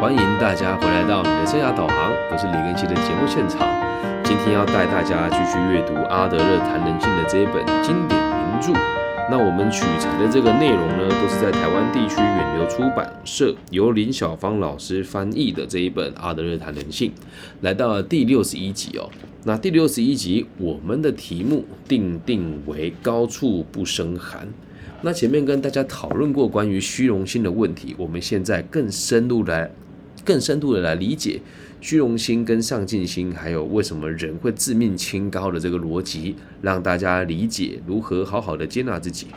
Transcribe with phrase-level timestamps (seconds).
[0.00, 3.68] 欢迎大家回来到你的生涯导航，我是李根熙的节目现场。
[4.24, 8.72] 今天要带大家继续阅读阿德勒谈人性的这一本经典名著。
[9.30, 17.10] 那我们取材的这个内容呢，都是在台湾地区远流出版社由林小芳老师翻译的这一本《阿德勒谈人性》，
[17.60, 19.10] 来到了第六十一集哦。
[19.44, 24.48] 那第六十一集，我们的题目定定为“高处不胜寒”。
[25.04, 29.70] 那前面跟大家讨论过关于虚荣心的问题，我们现在更深入来。
[30.24, 31.40] 更深度的来理解
[31.80, 39.28] 虚荣心跟上进心，还有为什么人会自命清高的这个逻辑，让大家理解如何好好的接纳自己。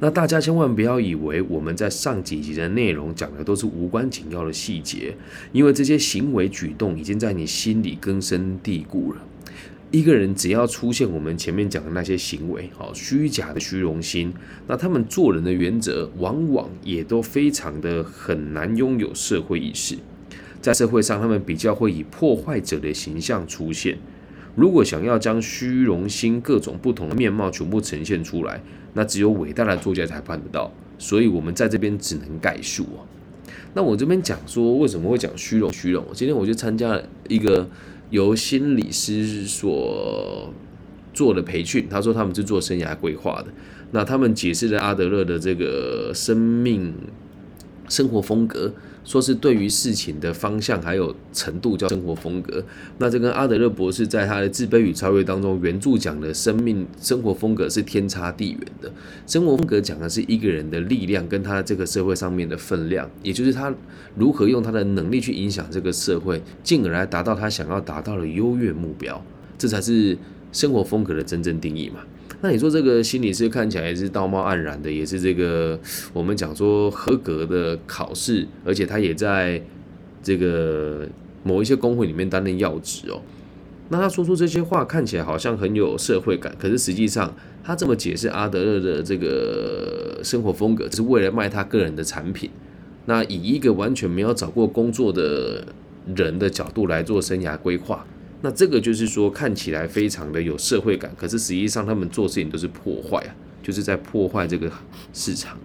[0.00, 5.14] 那大家千万不要以为我们在上几集的内容讲的都是无关紧要的细节，
[5.52, 9.22] 因为这些行为举动已经在你心里根深蒂固了。
[9.92, 14.32] 一个人只要出现我们前面讲的那些行为，好虚假的虚荣心，
[14.66, 19.98] 那他们做人的原则往往也都非常的很难拥有社会意识，
[20.62, 23.98] 在社会上他们比较会以破坏者的形象出现。
[24.56, 28.62] 如果想要将虚荣心各种不同的面貌全部呈现出来，
[28.94, 30.72] 那只有伟大的作家才办得到。
[30.98, 33.04] 所以，我们在这边只能概述啊。
[33.74, 35.70] 那我这边讲说为什么会讲虚荣？
[35.70, 37.68] 虚荣，今天我就参加了一个。
[38.12, 40.52] 由心理师所
[41.14, 43.46] 做的培训，他说他们是做生涯规划的。
[43.90, 46.92] 那他们解释了阿德勒的这个生命
[47.88, 48.72] 生活风格。
[49.04, 52.64] 说是对于事情的方向还有程度叫生活风格，
[52.98, 58.88] 那这跟阿德勒博士在他的《自卑与超越》当中原著讲的生命生活风格是天差地远的。
[59.26, 63.74] 生活风格讲的是一个人的力量跟他这个社会上面的分量，也就是他
[64.14, 69.20] 如何用他的能力去影响这个社会，进而来达到他想要达到的优越目标，
[69.58, 70.16] 这才是
[70.52, 72.02] 生活风格的真正定义嘛。
[72.42, 75.78] 那你说这个心理师看起来是道貌岸然的，也是这个
[76.12, 79.62] 我们讲说合格的考试，而且他也在
[80.22, 81.08] 这个
[81.44, 83.22] 某一些工会里面担任要职哦。
[83.90, 92.50] 那他说出这些话看起来好像很有社会感，可是实际上他这么解释阿德勒的这个生活风格，只是为了卖他个人的产品。
[93.06, 95.64] 那以一个完全没有找过工作的
[96.16, 98.04] 人的角度来做生涯规划。
[98.42, 104.70] 那这个就是说，看起来非常的有社会感，可是实际上他们做事情都是破坏啊，就是在破坏这个
[105.12, 105.56] 市场。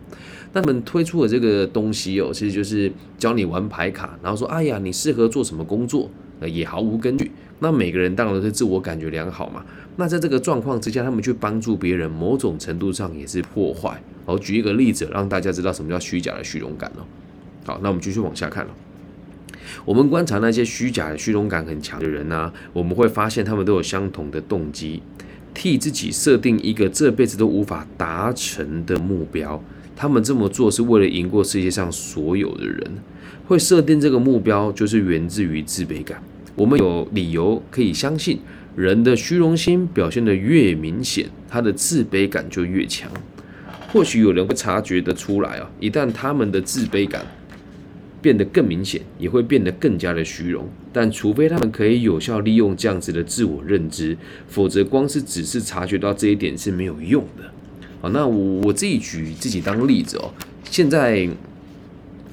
[0.53, 7.31] 那他们推出的这个东西哦，其实就是教你玩牌卡，然后说，哎呀，你适合做什么工作，那也毫无根据。
[7.59, 9.65] 那每个人当然都是自我感觉良好嘛。
[9.95, 13.99] 那在这个状况之下，他们去帮助别人，某种程度上也是破坏。
[14.25, 17.01] 我举一个例子，让大家知道什么叫虚假的虚荣感哦。
[17.65, 18.71] 好，那我们继续往下看了。
[19.85, 25.01] 我们观察那些虚假的虚荣感很强的人呢，我们会发现他们都有相同的动机，
[25.53, 29.61] 替自己设定一个这辈子都无法达成的目标。
[29.95, 32.91] 他们这么做是为了赢过世界上所有的人。
[33.47, 36.21] 会设定这个目标，就是源自于自卑感。
[36.53, 38.39] 我们有理由可以相信，
[38.75, 43.09] 人的虚荣心表现得越明显，他的自卑感就越强。
[43.89, 47.25] 或许有人会察觉得出来啊，一旦他们的自卑感。
[48.21, 50.67] 变得更明显，也会变得更加的虚荣。
[50.91, 54.17] 但除非他们可以有效利用这样子的自我认知，
[54.47, 57.43] 否则光是只是察觉到这一点是没有用的。
[58.01, 60.31] 好，那我我自己举自己当例子哦。
[60.69, 61.27] 现在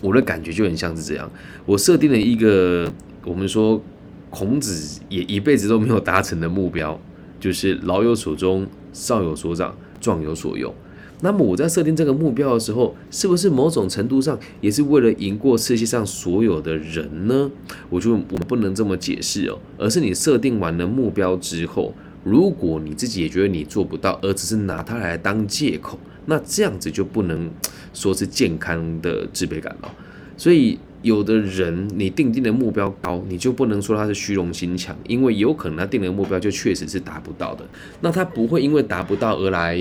[0.01, 1.31] 我的感觉就很像是这样，
[1.65, 2.93] 我设定了一个
[3.25, 3.83] 我们说
[4.31, 7.01] 孔子也一辈子都没有达成的目标，
[7.39, 10.75] 就是老有所终，少有所长，壮有所用。
[11.21, 17.51] 那么我在设定这个目标的时候，是不是某种程度上也是为了赢过世界上所有的人呢？
[17.89, 27.51] 我就我不能这么解释哦，而是你设定完了目标之后，如果你自己也觉得你做不到，而只是拿它来当借口，那这样子就不能
[27.95, 29.95] 说是健康的自卑感了。
[30.37, 37.65] 所以有的人你定定的目标高，你就不能说他是虚荣心强，因为有可能他定的目标就确实是达不到的，
[38.03, 39.79] 那他不会因为达不到而来。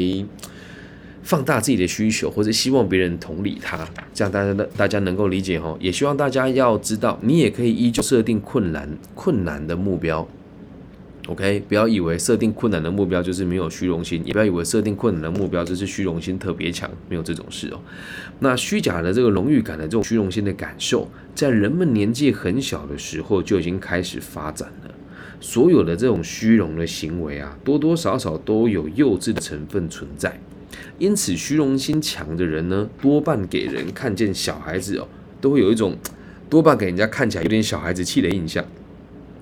[1.23, 5.77] 放大自己的需求，或者希望别人同理他，这样大家的大家能够理解哦。
[5.79, 10.27] 也希望大家要知道，你也可以依旧设定困难困难的目标。
[11.27, 17.79] OK，不要以为设定困难的目标就是没有虚荣心，也不要以为设定困难的目标就是虚荣心特别强，没有这种事哦。
[18.39, 24.93] 那虚假的这个荣誉感的这种虚荣心的感受，在人们年纪很小的时候就已经开始发展了。
[25.39, 30.37] 所有的这种虚荣的行为啊，多多少少都有幼稚的成分存在。
[30.99, 35.07] 因此，虚荣心强的人呢，多半给人看见小孩子哦，
[35.41, 35.97] 都会有一种
[36.49, 38.63] 多半给人家看起来有点小孩子气的印象。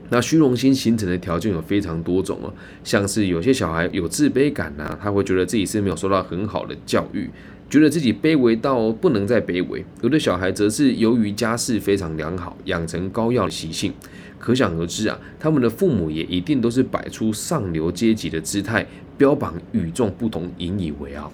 [0.09, 7.29] 那虚荣心形成的条件有非常多种哦，像是有些小孩有自卑感呐，他会觉得自己是没有受到很好的教育，
[7.69, 13.93] 觉得自己卑微到不能再卑微；有的小孩则是由于家世非常良好，养成高要的习性。
[14.41, 18.85] 可想而知啊，他们的父母也一定都是摆出上流阶级的姿态，
[19.17, 21.31] 标榜与众不同，引以为傲。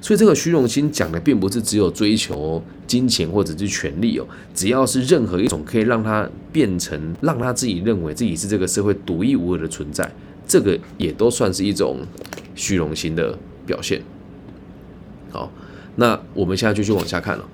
[0.00, 10.10] 所以这个虚荣心讲的并不是只有追求金钱或者是权利哦，只要是任何一种可以让他变成让他自己认为自己是这个社会独一无二的存在，
[10.46, 12.00] 这个也都算是一种
[12.56, 14.02] 虚荣心的表现。
[15.30, 15.50] 好。
[16.00, 17.44] 那我们现在就去往下看了。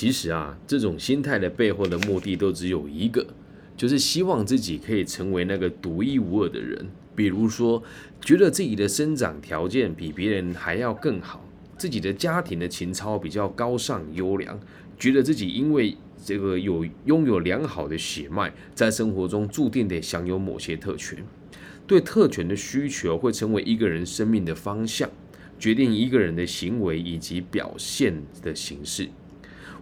[0.00, 3.26] 其实啊，这种心态的背后的目的都只有一个，
[3.76, 6.86] 就是希望自己可以成为那个独一无二的人。
[7.16, 7.82] 比如说，
[8.20, 11.44] 觉得自己的生长条件比别人还要更好，
[11.76, 14.60] 自己的家庭的情操比较高尚优良，
[14.96, 21.18] 觉得自己因为这个有拥有良好的血脉，在生活中注定得享有某些特权。
[21.88, 25.10] 对特权的需求会成为一个人生命的方向。
[25.58, 29.08] 决定一个人的行为以及表现的形式。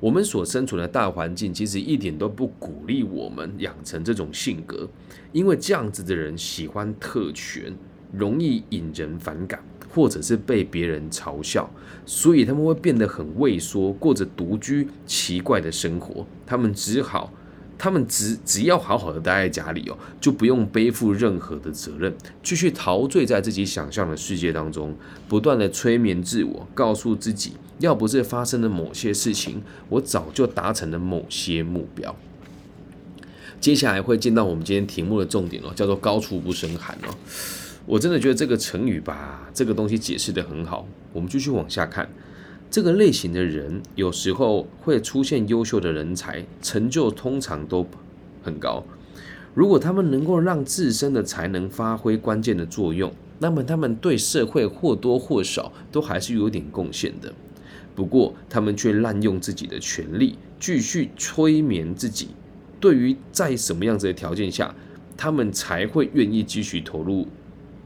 [0.01, 4.89] 我们所身处的大环境其实一点都不鼓励我们养成这种性格，
[5.33, 7.75] 因为这样子的人喜欢特权，
[8.13, 11.69] 容易引人反感，或者是被别人嘲笑，
[12.05, 16.27] 所以他们会变得很畏缩，过着独居奇怪的生活。
[16.45, 17.33] 他们只好。
[17.79, 24.97] 他们只只要好好的待在家里哦，就不用背负任何的责任，继续陶醉在自己想象的世界当中，
[25.29, 32.17] 不断的催眠自我，告诉自己，要不是发生了某些事情，我早就达成了某些目标。
[33.61, 37.15] 接下来会见到我们今天题目的重点哦，叫做高处不胜寒哦。
[37.85, 40.87] 我真的觉得这个成语吧，这个东西解释的很好。
[41.13, 42.09] 我们继续往下看。
[42.71, 47.87] 这个类型的人有时候会出现优秀的人才，成就通常都
[48.43, 48.85] 很高。
[49.55, 57.33] 如果他们能够让自身的才能发挥关键的作用，那么他们对社会或多或少都还是有点贡献的。
[57.95, 62.29] 不过，他们却滥用自己的权利，继续催眠自己。
[62.79, 64.75] 对于在什么样子的条件下，
[65.17, 67.27] 他们才会愿意继续投入。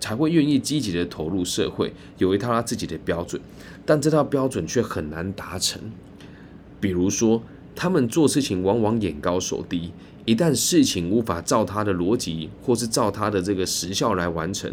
[0.01, 3.39] 才会愿意积极的投入社会，有一套他自己的标准，
[3.91, 5.83] 但这套标准却很难达成。
[6.79, 7.43] 比如说，
[7.75, 9.91] 他们做事情往往眼高手低，
[10.25, 14.73] 一旦事情无法照他的逻辑或是照他的这个时效来完成，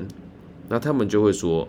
[0.69, 1.67] 那他们就会说，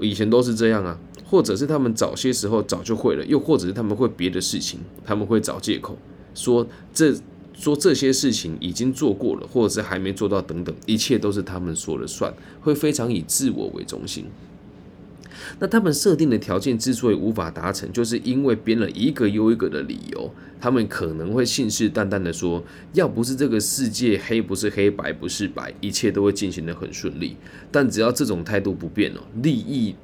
[0.00, 5.96] 以前都是这样啊，或者是他们早些时候早就会了，又或者是他们会别的事情，他们会找借口
[6.34, 7.16] 说这。
[7.58, 12.30] 说这些事情已经做过了，或者是还没做到等等，一切都是他们说了算，
[12.60, 14.26] 会非常以自我为中心。
[15.58, 20.30] 那他们设定的条件之所以无法达成，就是因为编了一个又一个的理由。
[20.58, 22.64] 他们可能会信誓旦旦的说，
[22.94, 27.36] 要不是这个世界黑不是黑白不是白，一切都会进行的很顺利。
[27.70, 29.94] 但只要这种态度不变哦，利益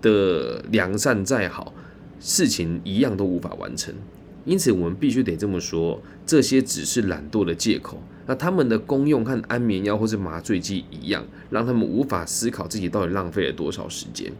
[0.00, 1.74] 的良善再好，
[2.18, 3.94] 事情一样都无法完成。
[4.48, 8.02] 因此，我们必须得这么说，这些只是懒惰的借口。
[8.26, 14.32] 那他们的功用和安眠药或是麻醉剂一样，让他们无法思考自己到底浪费了多少时间。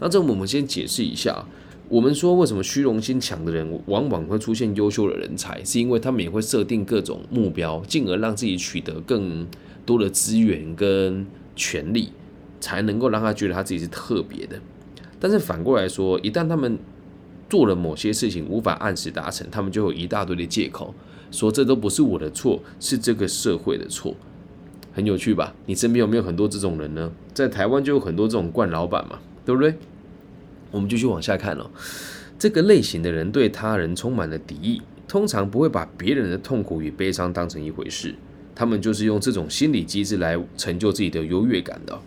[0.00, 1.44] 那这我们先解释一下，
[1.88, 9.46] 我们说为什么虚荣心强的人往往会出现优秀的人才，是因为他们也会设定各种目标，进而让自己取得更
[9.86, 11.24] 多的资源跟
[11.54, 12.10] 权利，
[12.60, 14.60] 才能够让他觉得他自己是特别的。
[15.20, 16.78] 但是反过来说，一旦他们
[17.52, 20.94] 做了某些事情无法按时达成，他们就有一大堆的借口，
[21.30, 24.16] 说这都不是我的错，是这个社会的错。
[24.94, 25.54] 很有趣吧？
[25.66, 27.12] 你身边有没有很多这种人呢？
[27.34, 29.74] 在台湾就有很多这种惯老板嘛，对不对？
[30.70, 31.68] 我们继续往下看哦。
[32.38, 38.14] 这个类型的人对他人充满了敌意，通常不会把别人的痛苦与悲伤当成一回事，
[38.54, 42.00] 他们就是用这种心理机制来成就自己的优越感的。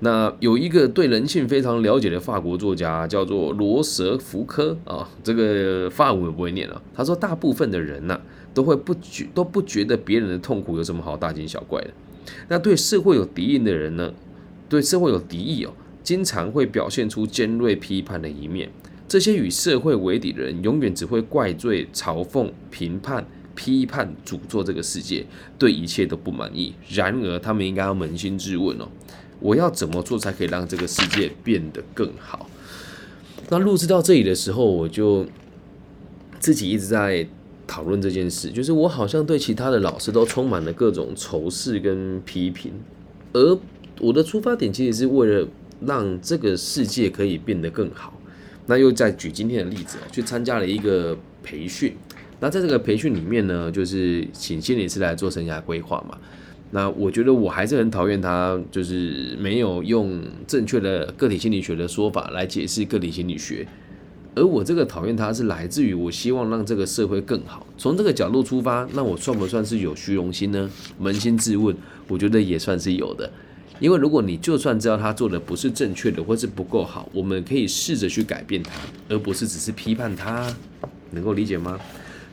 [0.00, 6.82] 那有一个对人性非常了解的法国作家，叫做罗舍福科啊，这个法文我不会念了。
[6.94, 8.20] 他说，大部分的人呐，
[8.52, 11.90] 都会不觉都不觉得别人的痛苦有什么好大惊小怪的。
[12.48, 14.12] 那对社会有敌意的人呢，
[14.68, 15.72] 对社会有敌意哦，
[16.02, 18.70] 经常会表现出尖锐批判的一面。
[19.08, 25.24] 这些与社会为敌的人，永远只会怪罪、嘲讽、评判、批判、诅咒这个世界，
[25.56, 26.74] 对一切都不满意。
[26.90, 28.88] 然而，他们应该要扪心自问哦。
[29.40, 32.48] 我要怎么做才可以让这个世界变得更好？
[33.48, 35.24] 那录制到这里的时候，我就
[36.40, 37.26] 自己一直在
[37.66, 42.72] 讨论这件事，就是我好像对其他的老师都充满了各种仇视跟批评，
[43.32, 43.58] 而
[44.00, 45.46] 我的出发点其实是为了
[45.80, 48.12] 让这个世界可以变得更好。
[48.66, 51.96] 那又再举今天的例子去参加了一个培训。
[52.40, 56.18] 那在这个培训里面呢，就是请心理师来做生涯规划嘛。
[56.70, 63.66] 那我觉得我还是很讨厌他，就是没有用正确的个体心理学的说法来解释个体心理学。
[64.34, 67.66] 而我这个讨厌他是来自于我希望让这个社会更好。
[67.78, 70.70] 从这个角度出发，那我算不算是有虚荣心呢？
[71.00, 71.74] 扪心自问，
[72.08, 73.30] 我觉得也算是有的。
[73.78, 78.72] 因为如果你就算知道他做的不是正确的，或是不够好，我们可以试着去改变他，
[79.08, 80.54] 而不是只是批判他。
[81.12, 81.78] 能够理解吗？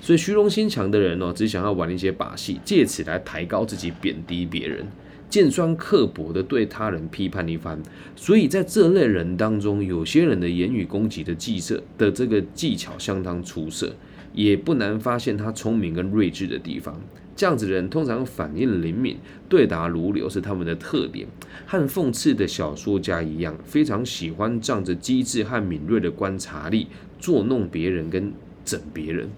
[0.03, 4.85] 所以虚荣心强的人哦，只想要玩一些把戏，借此来抬高自己，贬低别人。
[5.29, 7.81] 尖酸刻薄的对他人批判一番，
[8.13, 13.95] 所以在这类人当中，有些人的言语攻击的技色的这个技巧相当出色，
[14.33, 17.01] 也不难发现他聪明跟睿智的地方。
[17.33, 19.15] 这样子的人通常反应灵敏，
[19.47, 21.25] 对答如流是他们的特点。
[21.65, 26.87] 和讽刺的小说家一样，非常喜欢仗着机智和敏锐的观察力
[27.21, 28.33] 捉弄别人跟
[28.65, 29.29] 整别人。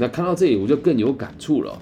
[0.00, 1.80] 那看到这里，我就更有感触了，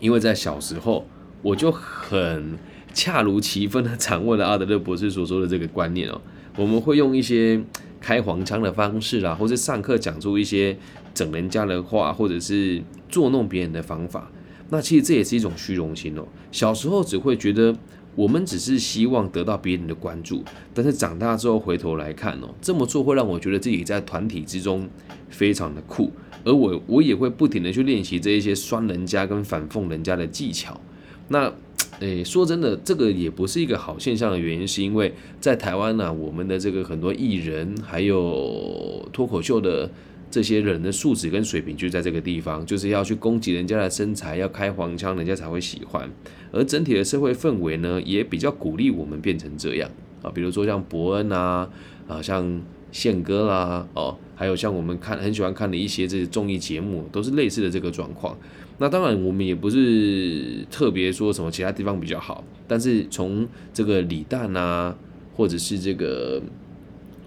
[0.00, 1.06] 因为在小时候。
[1.40, 2.58] 我就很
[2.92, 6.20] 恰如其分的 掌握了阿德勒博士所说的这个观念哦。
[6.56, 7.62] 我们会用一些
[8.00, 10.76] 开黄腔的方式啦，或者上课讲出一些
[11.14, 14.28] 整人家的话，或者是捉弄别人的方法。
[14.70, 16.26] 那其实这也是一种虚荣心哦。
[16.50, 17.72] 小时候只会觉得
[18.16, 20.42] 我们只是希望得到别人的关注，
[20.74, 24.88] 但是长大之后回头来看哦，这么做会让我觉得自己在团体之中
[25.30, 26.10] 非常的酷，
[26.44, 30.80] 而我我也会不停的去练习这一些酸人家跟反讽人家的技巧。
[31.28, 31.52] 那，
[32.00, 39.90] 诶，说真的，这个也不是一个好现象的原因，是因为在台湾呢，我们的这个很多艺人，还有脱口秀的
[40.30, 46.10] 这些人的素质跟水平就在这个地方，就是要去攻击人家的身材，要开黄腔，人家才会喜欢。
[46.50, 49.90] 而整体的社会氛围呢，也比较鼓励我们变成这样
[50.22, 51.68] 啊，比如说像伯恩啊，
[52.06, 58.36] 啊，像宪哥啦，哦，还有像我们看很喜欢看的一些这些综艺节目，都是类似的这个状况。
[58.78, 64.96] 那当然，我们也不是特别说什么其他地方比较好，但是从这个李诞啊，
[65.36, 66.40] 或者是这个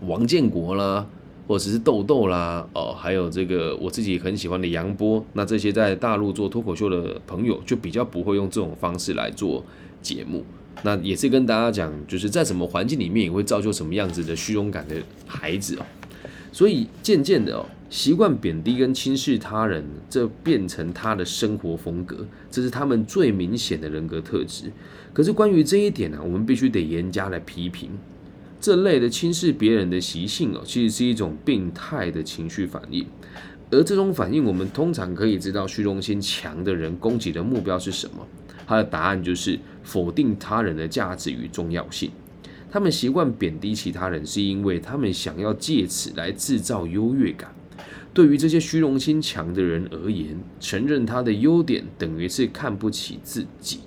[0.07, 1.05] 王建国啦，
[1.47, 9.63] 或者是豆豆啦，哦，还有这个我自己很喜欢的杨波，那这些在大陆做脱口秀的朋友，就比较不会用这种方式来做
[10.01, 10.45] 节目。
[10.83, 14.95] 那也是跟大家讲，就是在什么环境里面，也会造就什么样子的虚荣感的
[15.25, 15.85] 孩子哦。
[16.51, 17.65] 所以渐渐的哦。
[17.89, 24.71] 习惯贬低跟轻视他人，这变成他的生活风格，这是他们最明显的人格特质。
[25.11, 27.89] 可是关于这一点呢，我们必须得严加来批评。
[28.61, 33.05] 这类的轻视别人的习性哦，其实是一种病态的情绪反应。
[33.71, 38.25] 而这种反应，我们通常可以知道，虚荣心强的人攻击的目标是什么？
[38.65, 42.11] 他的答案就是否定他人的价值与重要性。
[42.69, 47.53] 他们习惯贬低其他人，是因为他们想要借此来制造优越感。
[48.13, 53.81] 对于这些虚荣心强的人而言，承认他的优点等于是看不起自己，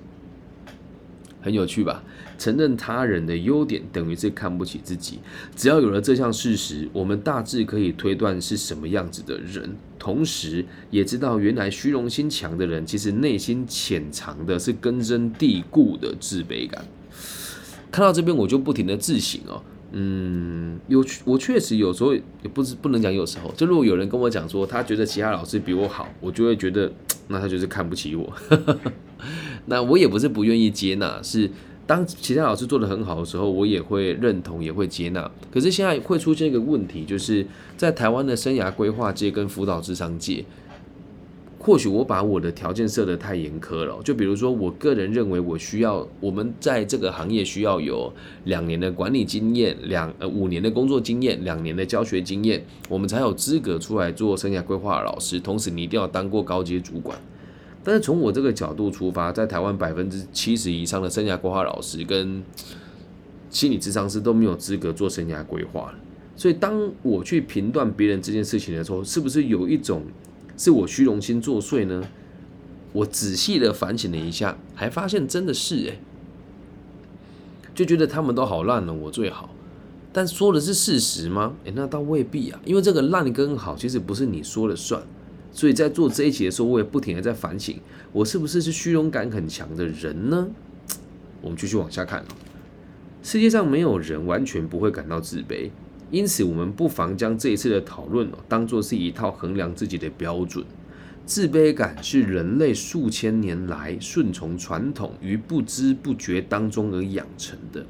[1.44, 2.02] 很有趣吧？
[2.38, 5.18] 承认他人的优点等于是看不起自己。
[5.54, 16.82] 只要有了这项事实，我们大致可以推断是什么样子的人，同时也知道原来虚荣心强的人其实内心潜藏的是根深蒂固的自卑感。
[17.92, 19.62] 看到这边，我就不停的自省哦。
[19.92, 22.22] 嗯，有我确实有时候也
[22.52, 26.90] 不是不能讲，有时候就如果有人跟我讲说他觉得其他老师比我好，我就会觉得
[27.28, 28.32] 那他就是看不起我。
[29.66, 31.50] 那我也不是不愿意接纳，是
[31.86, 35.30] 当其他老师做的很好的时候，我也会认同，也会接纳。
[35.52, 40.44] 可是现在会出现一个问题，就是在台湾的生涯规划界跟辅导智商界。
[41.58, 48.12] 或许我把我的条件设得太严苛了，就比如说，我个人认为我需要我们在这个行业需要有
[48.44, 55.40] 两年的管理经验，两呃五年的工作经验，两年的教学经验，我们才有资格出来做生涯规划老师。
[55.40, 57.18] 同时，你一定要当过高阶主管。
[57.84, 62.42] 但是从我这个角度出发，在台湾百分之七十以上的生涯规划老师跟
[63.50, 65.94] 心理咨商师都没有资格做生涯规划。
[66.34, 70.02] 所以，当我去评断别人这件事情的时候，是不是有一种？
[70.56, 72.02] 是我虚荣心作祟呢？
[72.92, 75.98] 我仔细的反省了一下，还发现真的是诶，
[77.74, 79.50] 就觉得他们都好烂了，我最好。
[80.12, 81.54] 但说的是事实吗？
[81.64, 85.02] 诶，那倒未必啊，因为这个烂跟好其实不是你说了算。
[85.54, 87.78] 所以在做这一集的时候，我也不停的在反省，
[88.12, 90.48] 我是不是是虚荣感很强的人呢？
[91.40, 92.24] 我们继续往下看
[93.22, 95.70] 世界上没有人完全不会感到自卑。
[96.10, 100.64] 因此，我们不妨将这一次的讨论，当做是一套衡量自己的标准。
[101.24, 107.86] 自卑感是人类数千年来顺从传统与不知不觉当中而养成的。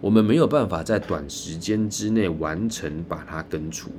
[0.00, 3.90] 我们没有办法在短时间之内完成把它根除。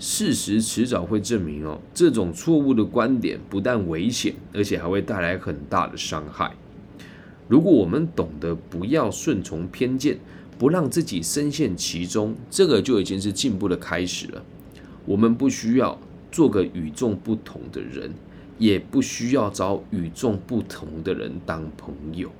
[0.00, 6.50] 事实迟早会证明哦，这种错误的观点不但危险，而且还会带来很大的伤害。
[7.46, 10.18] 如果我们懂得不要顺从偏见，
[10.58, 14.42] 不让自己深陷其中，这个就已经是进步的开始了。
[15.04, 15.98] 我们不需要
[16.32, 18.10] 做个与众不同的人，
[18.56, 22.30] 也不需要找与众不同的人当朋友。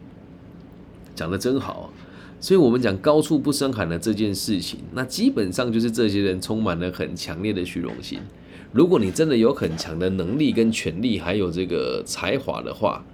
[1.14, 1.92] 讲的真好，
[2.40, 8.18] 所以我们讲高处不胜寒的这件事情，那基本上就是这些人充满了很强烈的虚荣心。
[8.72, 13.04] 如果你真的有很强的能力跟权力，还有这个才华的话，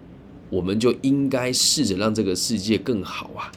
[0.48, 3.50] 我们就应该试着让这个世界更好啊，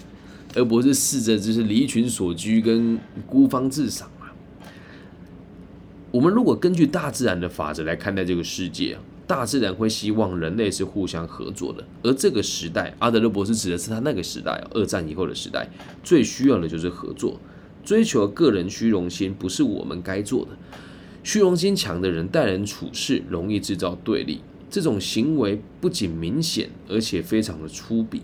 [0.56, 2.98] 而不是试着就是离群所居跟
[3.28, 4.34] 孤芳自赏啊。
[6.10, 11.86] 我们如果根据大自然的法则来看待这个世界啊，大自然会希望人类是互相合作的。
[12.02, 15.70] 而这个时代，阿德勒博士指的是他那个时代，二战以后的时代，
[16.04, 17.40] 最需要的就是合作。
[17.86, 20.58] 追求个人虚荣心不是我们该做的。
[21.24, 24.42] 虚荣心强的人待人处事容易制造对立。
[24.68, 28.22] 这种行为不仅明显，而且非常的粗鄙。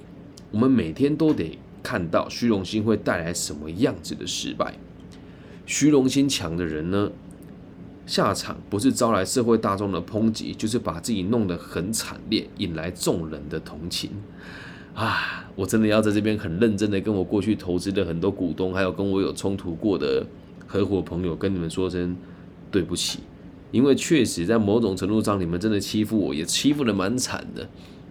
[0.50, 4.74] 我们每天都得看到虚荣心会带来什么样子的失败。
[5.68, 7.12] 虚荣心强的人呢，
[8.06, 14.12] 下场不是招来社会大众的抨击，就是把自己弄得很惨烈，引来众人的同情。
[14.94, 20.26] 啊，我真的要在这边很认真的跟我过去投资的很多股东，还有跟我有冲突过的
[20.66, 22.16] 合伙朋友，跟你们说声
[22.72, 23.20] 对不起。
[23.72, 27.68] 因为确实在某种程度上，你们真的欺负我，也欺负的蛮惨的。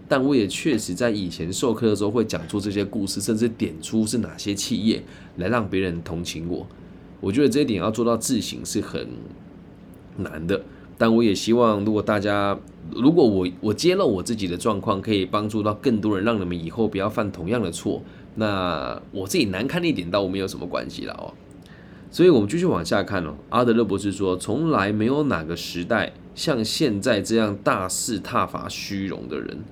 [0.06, 5.02] 但我也确实在以前授课的时候会讲出这些故事，甚至点出是哪些企业
[5.36, 6.66] 来让别人同情我。
[7.22, 9.08] 我觉得这一点要做到自省是很
[10.16, 10.62] 难的。
[10.96, 12.56] 但我也希望，如果大家，
[12.94, 18.00] 如果我我揭露我自己的状况，可以帮助到更多人，让你们以后不要犯同样的错，
[18.36, 21.34] 那我自己难堪一点倒没有什么关系了哦。
[22.12, 23.34] 所以，我们继续往下看哦。
[23.50, 29.64] 阿德勒博士说，从来没有哪个时代像现在这样大肆挞伐虚荣的人。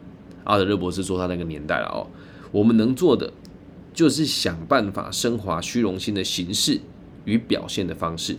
[0.43, 2.09] 阿德勒博士说，他那个年代了哦。
[2.51, 3.33] 我们能做的，
[3.95, 6.81] 就是想办法升华虚荣心的形式
[7.25, 8.37] 与表现的方式。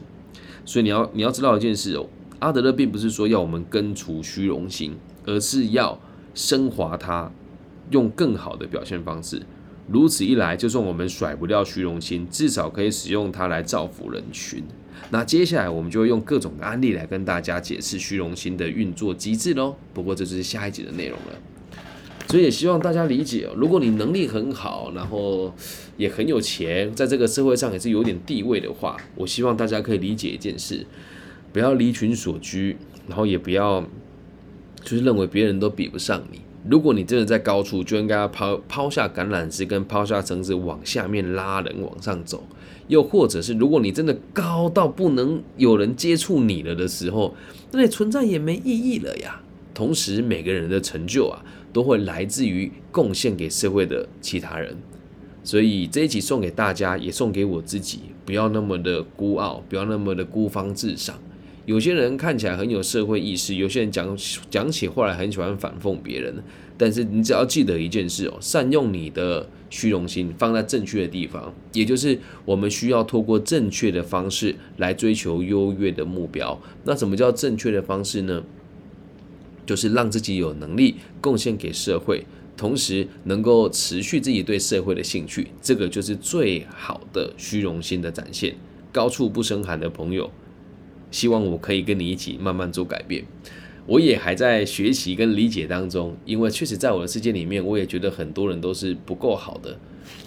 [0.65, 2.08] 所以，你要你要知道一件事哦。
[2.39, 6.00] 阿德勒并不是说要我们根除虚荣心，而是要
[6.34, 7.32] 升华它，
[7.91, 9.41] 用更好的表现方式。
[9.88, 14.63] 如此一来，就算我们甩不掉虚荣心，至少可以使用它来造福人群。
[15.10, 19.76] 那接下来，我们就会用各种案例来跟大家解释虚荣心的运作机制喽。
[19.93, 21.34] 不过，这就是下一集的内容了。
[22.34, 23.54] 所以，也希望大家理解哦。
[23.56, 25.54] 如果你能力很好，然后
[25.98, 30.84] 也很有钱，在这个社会上也是有点地位的话，我希望大家可以理解一件事：
[31.52, 32.76] 不要离群所居，
[33.08, 33.86] 然后也不要
[34.82, 36.41] 就是认为别人都比不上你。
[36.67, 42.43] 如果你真的在高处，就应该抛抛下橄榄枝，跟抛下绳子，往下面拉人往上走。
[42.88, 47.36] 又或者是，如果你真的高到不能有人接触你了的时候，
[47.72, 49.42] 那你存在也没意义了呀。
[49.73, 54.77] 同时，每个人的成就啊，都会来自于贡献给社会的其他人。
[55.43, 61.19] 所以这一集送给大家，也送给我自己，不要那么的孤傲，不要那么的孤芳自赏。
[61.65, 64.17] 有些人看起来很有社会意识，有些人讲
[64.49, 66.36] 讲起话来很喜欢反讽别人。
[66.77, 76.59] 但是你只要记得一件事哦，善用你的虚荣心放在正确的地方，也就是我们需要透过正确的方式来追求优越的目标。
[76.83, 78.43] 那什么叫正确的方式呢？
[79.65, 88.56] 就是让自己有能力贡献给社会，同时能够持续自己对社会的兴趣，这个就是最好的虚荣心的展现。
[88.91, 90.30] 高处不胜寒的朋友。
[91.10, 93.23] 希望我可以跟你一起慢慢做改变，
[93.86, 99.78] 我也还在学习跟理解当中，因为确实在我的世界里面，我也觉得很多人都是不够好的。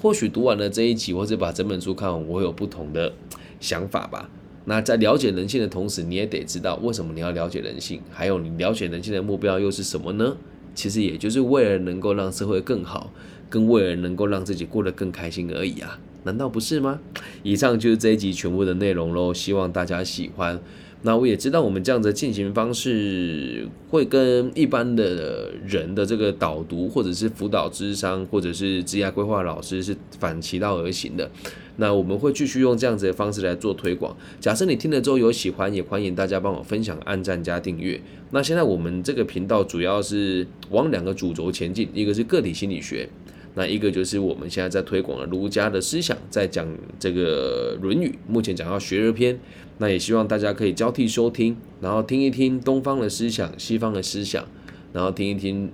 [0.01, 3.13] 或许读完了这一集，或者把整本书看完，我有不同的
[3.59, 4.31] 想法吧。
[4.67, 10.37] 那在了解人性的同时，你也得知道为什么你要了解人性，还有你了解人性的目标又是什么呢？
[10.75, 13.13] 其实也就是为了能够让社会更好，
[13.49, 15.99] 跟为了能够让自己过得更开心而已啊。
[16.25, 16.99] 难道不是吗？
[17.45, 20.61] 以上就是这一集全部的内容喽，希望大家喜欢。
[21.03, 31.31] 那我也知道我们这样的进行方式会跟一般的人的这个导读或者是辅导智商或者是职业规划老师是反其道而行的。
[31.77, 34.17] 那我们会继续用这样子的方式来做推广。
[34.41, 38.01] 假设你听了之后有喜欢，也欢迎大家帮我分享、按赞加订阅。
[38.31, 43.09] 那现在我们这个频道主要是往两个主轴前进，一个是个体心理学。
[43.55, 49.39] 那一个就是我们现在在推广的儒家的思想，在讲这个《论语》，目前讲到学而篇。
[49.79, 54.45] 那也希望大家可以交替收听，然后听一听东方的思想、西方的思想，
[54.93, 55.71] 然后听一听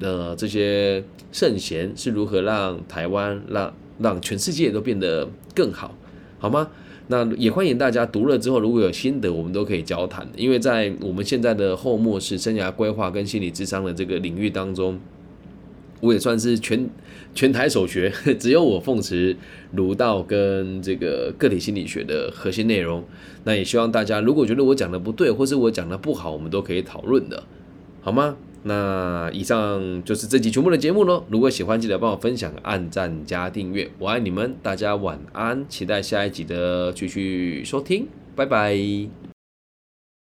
[0.00, 5.96] 呃这些圣贤是如何让台湾、让让全世界都变得更好，
[6.38, 6.68] 好吗？
[7.08, 10.28] 那也欢迎大家读了之后，如果有心得，我们都可以交谈。
[10.36, 14.98] 因为在我们现在的后末是生涯规划跟心理智商的这个领域当中。
[16.00, 16.88] 我也算是全
[17.34, 19.34] 全台首学， 只有我奉持
[19.72, 23.02] 儒道跟这个个体心理学的核心内容。
[23.44, 27.42] 那也希望大家如果觉得我讲的不对，或是我讲的不好，我们都可以讨论的，
[28.02, 28.36] 好吗？
[28.66, 31.24] 那以上就是这集全部的节目喽。
[31.30, 33.88] 如果喜欢，记得帮我分享、按赞加订阅。
[33.98, 39.25] 我爱你们，大家晚安，期待下一集的继续收听，拜拜。